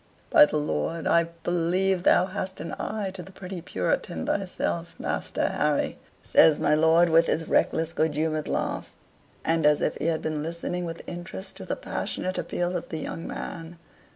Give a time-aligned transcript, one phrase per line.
[0.31, 5.49] "By the Lord, I believe thou hast an eye to the pretty Puritan thyself, Master
[5.49, 8.95] Harry," says my lord, with his reckless, good humored laugh,
[9.45, 12.97] and as if he had been listening with interest to the passionate appeal of the
[12.97, 13.77] young man.